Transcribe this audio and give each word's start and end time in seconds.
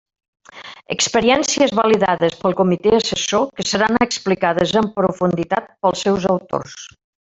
Experiències 0.93 1.73
validades 1.79 2.37
pel 2.39 2.57
comitè 2.61 2.93
assessor 3.01 3.45
que 3.59 3.67
seran 3.73 4.01
explicades 4.07 4.75
en 4.83 4.89
profunditat 4.97 5.69
pels 5.85 6.07
seus 6.07 6.27
autors. 6.35 6.81